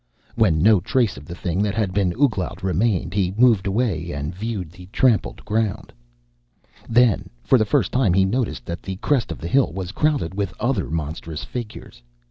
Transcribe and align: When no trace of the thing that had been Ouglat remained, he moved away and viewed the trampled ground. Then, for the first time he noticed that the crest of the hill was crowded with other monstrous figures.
When 0.33 0.63
no 0.63 0.79
trace 0.79 1.15
of 1.15 1.25
the 1.25 1.35
thing 1.35 1.61
that 1.61 1.75
had 1.75 1.93
been 1.93 2.11
Ouglat 2.19 2.63
remained, 2.63 3.13
he 3.13 3.35
moved 3.37 3.67
away 3.67 4.11
and 4.11 4.33
viewed 4.33 4.71
the 4.71 4.87
trampled 4.87 5.45
ground. 5.45 5.93
Then, 6.89 7.29
for 7.43 7.59
the 7.59 7.65
first 7.69 7.91
time 7.91 8.15
he 8.15 8.25
noticed 8.25 8.65
that 8.65 8.81
the 8.81 8.95
crest 8.95 9.31
of 9.31 9.37
the 9.37 9.47
hill 9.47 9.71
was 9.73 9.91
crowded 9.91 10.33
with 10.33 10.55
other 10.59 10.89
monstrous 10.89 11.43
figures. 11.43 12.01